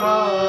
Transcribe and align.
Bye. 0.00 0.47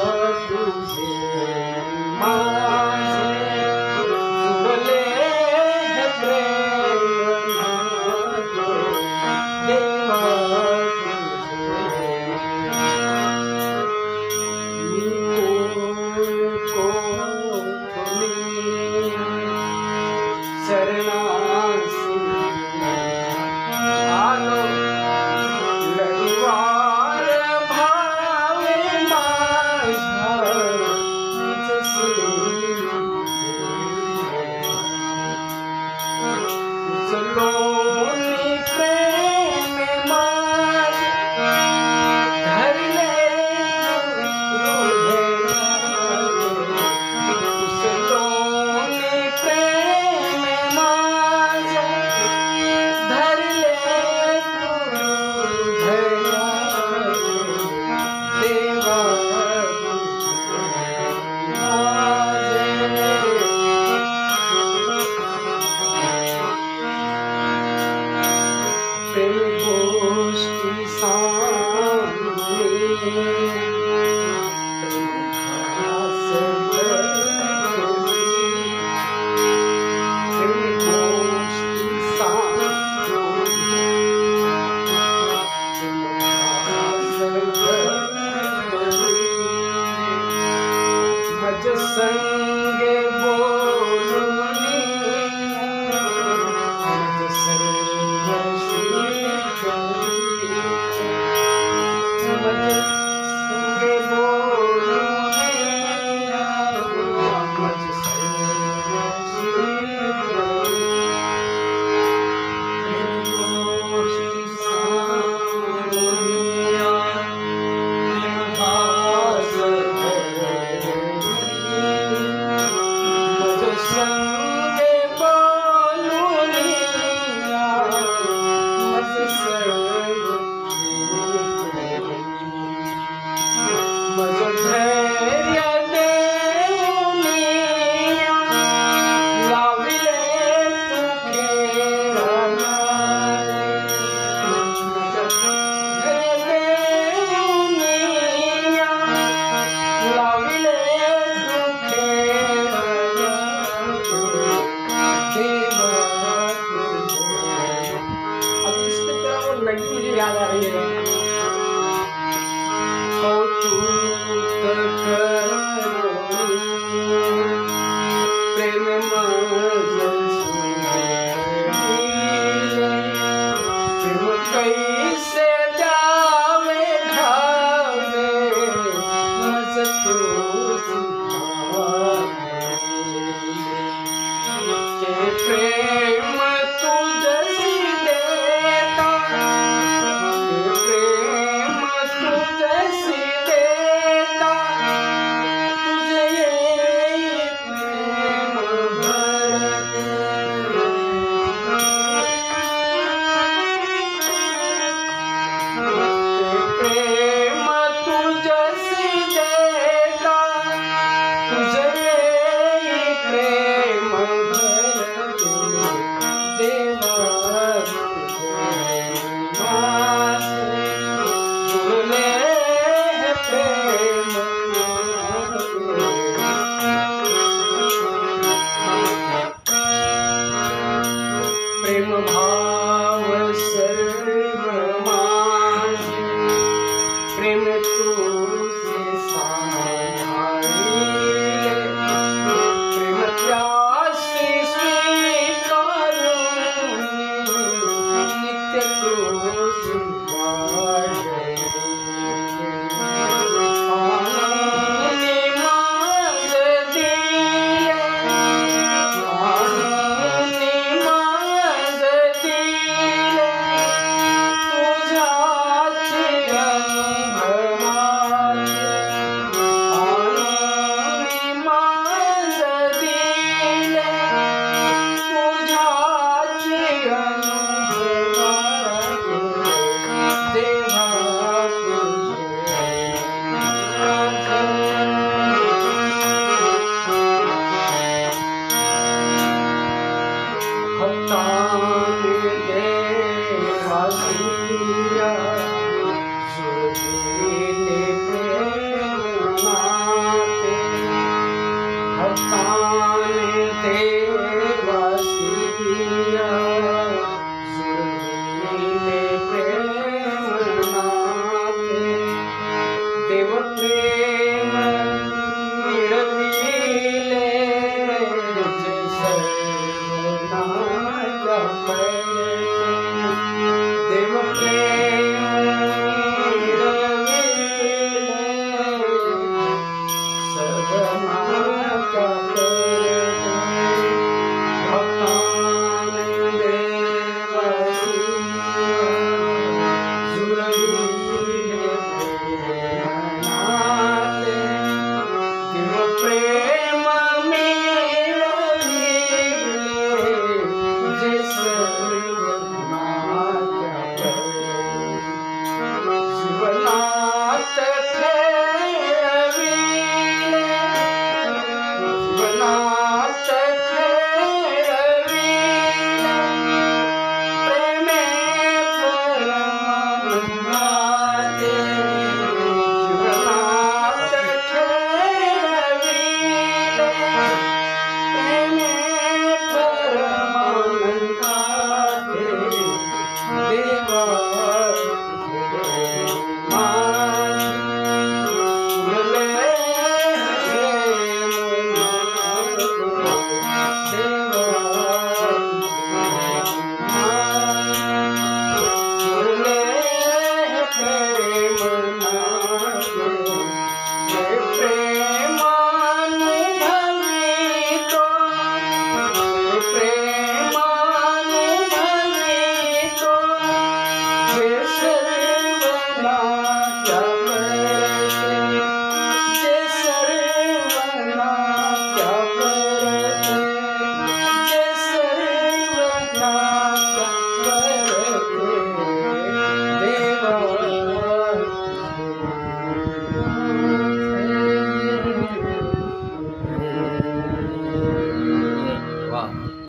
yeah, 160.40 160.99